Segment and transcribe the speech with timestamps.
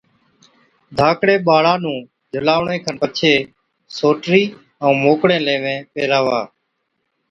[0.97, 1.99] ڌاڪڙي ٻاڙا نُون
[2.33, 3.33] جھُلاوَڻي کن پڇي
[3.97, 4.43] سوٽرِي
[4.83, 6.39] ائُون موڪڙين ليوين پيهراوا۔